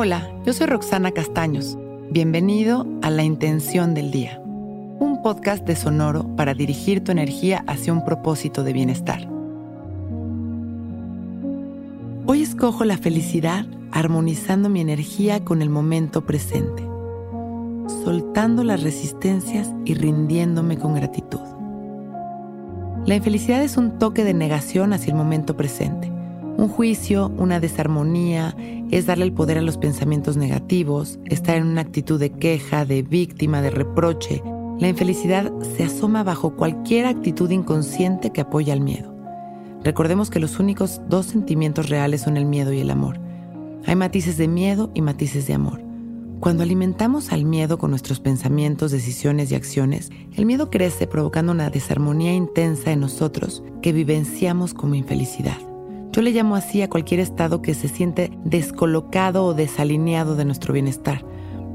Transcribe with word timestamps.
Hola, 0.00 0.30
yo 0.46 0.52
soy 0.52 0.68
Roxana 0.68 1.10
Castaños. 1.10 1.76
Bienvenido 2.12 2.86
a 3.02 3.10
La 3.10 3.24
Intención 3.24 3.94
del 3.94 4.12
Día, 4.12 4.40
un 4.40 5.22
podcast 5.24 5.66
de 5.66 5.74
Sonoro 5.74 6.36
para 6.36 6.54
dirigir 6.54 7.02
tu 7.02 7.10
energía 7.10 7.64
hacia 7.66 7.92
un 7.92 8.04
propósito 8.04 8.62
de 8.62 8.72
bienestar. 8.72 9.28
Hoy 12.26 12.42
escojo 12.42 12.84
la 12.84 12.96
felicidad 12.96 13.66
armonizando 13.90 14.68
mi 14.68 14.80
energía 14.80 15.44
con 15.44 15.62
el 15.62 15.68
momento 15.68 16.24
presente, 16.24 16.84
soltando 18.04 18.62
las 18.62 18.84
resistencias 18.84 19.74
y 19.84 19.94
rindiéndome 19.94 20.78
con 20.78 20.94
gratitud. 20.94 21.40
La 23.04 23.16
infelicidad 23.16 23.64
es 23.64 23.76
un 23.76 23.98
toque 23.98 24.22
de 24.22 24.32
negación 24.32 24.92
hacia 24.92 25.10
el 25.10 25.16
momento 25.16 25.56
presente 25.56 26.07
un 26.58 26.68
juicio, 26.68 27.32
una 27.38 27.60
desarmonía, 27.60 28.54
es 28.90 29.06
darle 29.06 29.24
el 29.24 29.32
poder 29.32 29.58
a 29.58 29.62
los 29.62 29.78
pensamientos 29.78 30.36
negativos, 30.36 31.20
estar 31.26 31.56
en 31.56 31.68
una 31.68 31.82
actitud 31.82 32.18
de 32.18 32.30
queja, 32.30 32.84
de 32.84 33.02
víctima, 33.02 33.62
de 33.62 33.70
reproche. 33.70 34.42
La 34.80 34.88
infelicidad 34.88 35.52
se 35.76 35.84
asoma 35.84 36.24
bajo 36.24 36.56
cualquier 36.56 37.06
actitud 37.06 37.48
inconsciente 37.50 38.30
que 38.30 38.40
apoya 38.40 38.72
al 38.72 38.80
miedo. 38.80 39.14
Recordemos 39.84 40.30
que 40.30 40.40
los 40.40 40.58
únicos 40.58 41.00
dos 41.08 41.26
sentimientos 41.26 41.88
reales 41.88 42.22
son 42.22 42.36
el 42.36 42.44
miedo 42.44 42.72
y 42.72 42.80
el 42.80 42.90
amor. 42.90 43.20
Hay 43.86 43.94
matices 43.94 44.36
de 44.36 44.48
miedo 44.48 44.90
y 44.94 45.00
matices 45.00 45.46
de 45.46 45.54
amor. 45.54 45.80
Cuando 46.40 46.64
alimentamos 46.64 47.30
al 47.30 47.44
miedo 47.44 47.78
con 47.78 47.90
nuestros 47.90 48.18
pensamientos, 48.18 48.90
decisiones 48.90 49.52
y 49.52 49.54
acciones, 49.54 50.10
el 50.34 50.44
miedo 50.44 50.70
crece 50.70 51.06
provocando 51.06 51.52
una 51.52 51.70
desarmonía 51.70 52.32
intensa 52.32 52.90
en 52.90 52.98
nosotros 53.00 53.62
que 53.80 53.92
vivenciamos 53.92 54.74
como 54.74 54.96
infelicidad. 54.96 55.67
Yo 56.18 56.22
le 56.22 56.32
llamo 56.32 56.56
así 56.56 56.82
a 56.82 56.90
cualquier 56.90 57.20
estado 57.20 57.62
que 57.62 57.74
se 57.74 57.86
siente 57.86 58.32
descolocado 58.42 59.44
o 59.44 59.54
desalineado 59.54 60.34
de 60.34 60.44
nuestro 60.44 60.74
bienestar, 60.74 61.24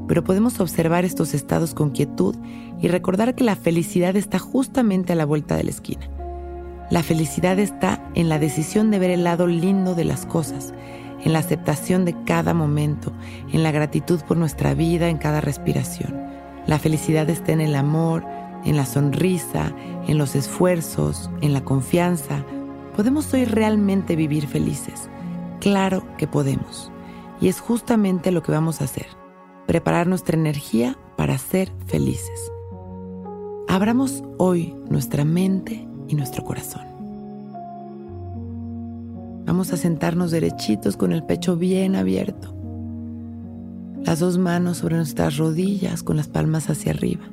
pero 0.06 0.26
podemos 0.26 0.60
observar 0.60 1.06
estos 1.06 1.34
estados 1.34 1.74
con 1.74 1.92
quietud 1.92 2.36
y 2.82 2.90
recordar 2.90 3.36
que 3.36 3.46
la 3.46 3.56
felicidad 3.56 4.18
está 4.18 4.40
justamente 4.40 5.14
a 5.14 5.16
la 5.16 5.26
vuelta 5.26 5.56
de 5.56 5.64
la 5.64 5.70
esquina. 5.70 6.10
La 6.92 7.04
felicidad 7.04 7.58
está 7.58 8.06
en 8.16 8.28
la 8.28 8.38
decisión 8.38 8.92
de 8.92 9.00
ver 9.00 9.12
el 9.12 9.24
lado 9.24 9.48
lindo 9.48 9.96
de 9.96 10.04
las 10.04 10.26
cosas, 10.26 10.74
en 11.24 11.32
la 11.32 11.40
aceptación 11.40 12.04
de 12.04 12.14
cada 12.26 12.54
momento, 12.54 13.14
en 13.54 13.64
la 13.64 13.72
gratitud 13.72 14.20
por 14.28 14.36
nuestra 14.36 14.74
vida, 14.74 15.08
en 15.08 15.20
cada 15.20 15.40
respiración. 15.40 16.22
La 16.68 16.80
felicidad 16.80 17.30
está 17.30 17.54
en 17.54 17.62
el 17.62 17.76
amor, 17.76 18.26
en 18.66 18.76
la 18.76 18.86
sonrisa, 18.86 19.74
en 20.06 20.18
los 20.18 20.36
esfuerzos, 20.36 21.30
en 21.40 21.54
la 21.54 21.64
confianza, 21.64 22.44
¿Podemos 22.96 23.34
hoy 23.34 23.46
realmente 23.46 24.16
vivir 24.16 24.46
felices? 24.46 25.10
Claro 25.60 26.06
que 26.18 26.28
podemos. 26.28 26.92
Y 27.42 27.48
es 27.48 27.60
justamente 27.60 28.32
lo 28.32 28.44
que 28.44 28.52
vamos 28.52 28.82
a 28.82 28.84
hacer. 28.84 29.08
Preparar 29.66 30.06
nuestra 30.06 30.38
energía 30.38 30.98
para 31.18 31.38
ser 31.40 31.72
felices. 31.88 32.52
Abramos 33.68 34.24
hoy 34.38 34.76
nuestra 34.90 35.26
mente 35.26 35.88
y 36.08 36.14
nuestro 36.16 36.44
corazón. 36.44 36.84
Vamos 39.46 39.74
a 39.74 39.78
sentarnos 39.78 40.30
derechitos 40.30 40.96
con 40.96 41.14
el 41.14 41.24
pecho 41.24 41.58
bien 41.58 41.96
abierto. 41.96 42.56
Las 44.04 44.20
dos 44.20 44.38
manos 44.38 44.78
sobre 44.78 44.98
nuestras 44.98 45.38
rodillas 45.38 46.04
con 46.04 46.18
las 46.18 46.28
palmas 46.28 46.70
hacia 46.70 46.92
arriba. 46.92 47.24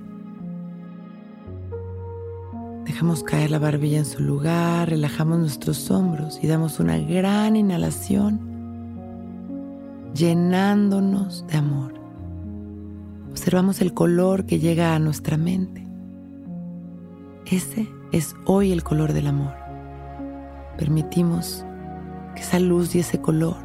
Dejamos 2.90 3.22
caer 3.22 3.52
la 3.52 3.60
barbilla 3.60 3.98
en 3.98 4.04
su 4.04 4.20
lugar, 4.20 4.90
relajamos 4.90 5.38
nuestros 5.38 5.92
hombros 5.92 6.40
y 6.42 6.48
damos 6.48 6.80
una 6.80 6.98
gran 6.98 7.54
inhalación, 7.54 8.40
llenándonos 10.12 11.46
de 11.46 11.56
amor. 11.56 11.94
Observamos 13.30 13.80
el 13.80 13.94
color 13.94 14.44
que 14.44 14.58
llega 14.58 14.96
a 14.96 14.98
nuestra 14.98 15.36
mente. 15.36 15.86
Ese 17.46 17.88
es 18.10 18.34
hoy 18.44 18.72
el 18.72 18.82
color 18.82 19.12
del 19.12 19.28
amor. 19.28 19.54
Permitimos 20.76 21.64
que 22.34 22.42
esa 22.42 22.58
luz 22.58 22.96
y 22.96 22.98
ese 22.98 23.20
color 23.20 23.58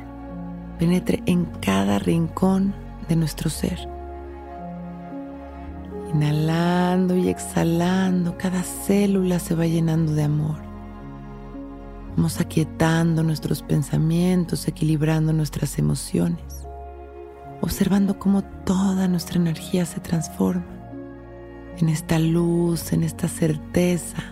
penetre 0.77 1.23
en 1.25 1.45
cada 1.61 1.97
rincón 1.97 2.75
de 3.09 3.15
nuestro 3.15 3.49
ser 3.49 3.89
Inhalando 6.13 7.15
y 7.15 7.29
exhalando, 7.29 8.37
cada 8.37 8.63
célula 8.63 9.39
se 9.39 9.55
va 9.55 9.65
llenando 9.65 10.13
de 10.13 10.23
amor. 10.23 10.63
Vamos 12.15 12.39
aquietando 12.39 13.23
nuestros 13.23 13.61
pensamientos, 13.61 14.67
equilibrando 14.67 15.33
nuestras 15.33 15.77
emociones, 15.77 16.67
observando 17.61 18.17
cómo 18.19 18.43
toda 18.65 19.07
nuestra 19.07 19.37
energía 19.37 19.85
se 19.85 19.99
transforma 19.99 20.65
en 21.77 21.89
esta 21.89 22.19
luz, 22.19 22.93
en 22.93 23.03
esta 23.03 23.27
certeza, 23.27 24.23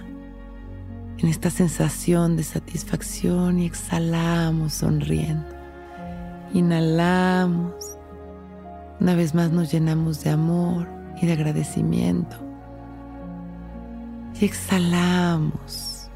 en 1.17 1.27
esta 1.27 1.49
sensación 1.49 2.37
de 2.37 2.43
satisfacción 2.43 3.59
y 3.59 3.65
exhalamos 3.65 4.75
sonriendo. 4.75 5.47
Inhalamos, 6.53 7.73
una 9.01 9.15
vez 9.15 9.35
más 9.35 9.51
nos 9.51 9.71
llenamos 9.71 10.23
de 10.23 10.29
amor 10.29 11.02
y 11.23 11.25
de 11.25 11.33
agradecimiento. 11.33 12.35
Y 14.39 14.45
exhalamos. 14.45 16.09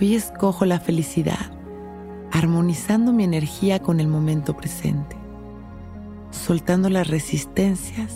Hoy 0.00 0.14
escojo 0.14 0.64
la 0.64 0.78
felicidad, 0.78 1.50
armonizando 2.30 3.12
mi 3.12 3.24
energía 3.24 3.80
con 3.80 3.98
el 3.98 4.06
momento 4.06 4.56
presente, 4.56 5.16
soltando 6.30 6.88
las 6.88 7.08
resistencias 7.08 8.14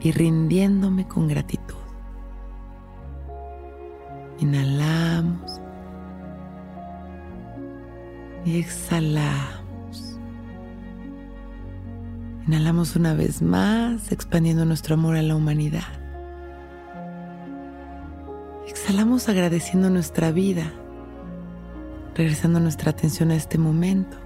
y 0.00 0.12
rindiéndome 0.12 1.06
con 1.06 1.28
gratitud. 1.28 1.74
Inhalamos 4.38 5.60
y 8.46 8.60
exhalamos. 8.60 9.65
Inhalamos 12.46 12.94
una 12.94 13.12
vez 13.12 13.42
más, 13.42 14.12
expandiendo 14.12 14.64
nuestro 14.64 14.94
amor 14.94 15.16
a 15.16 15.22
la 15.22 15.34
humanidad. 15.34 15.82
Exhalamos 18.68 19.28
agradeciendo 19.28 19.90
nuestra 19.90 20.30
vida, 20.30 20.72
regresando 22.14 22.60
nuestra 22.60 22.92
atención 22.92 23.32
a 23.32 23.34
este 23.34 23.58
momento. 23.58 24.16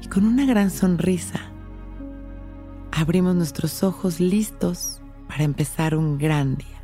Y 0.00 0.06
con 0.06 0.24
una 0.24 0.46
gran 0.46 0.70
sonrisa, 0.70 1.40
abrimos 2.92 3.34
nuestros 3.34 3.82
ojos 3.82 4.18
listos 4.18 5.02
para 5.28 5.44
empezar 5.44 5.94
un 5.94 6.16
gran 6.16 6.56
día. 6.56 6.79